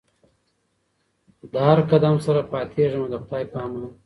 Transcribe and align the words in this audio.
له 1.51 1.59
هر 1.67 1.79
قدم 1.91 2.15
سره 2.25 2.41
پاتېږمه 2.51 3.07
د 3.11 3.13
خدای 3.23 3.43
په 3.51 3.57
امان 3.65 3.89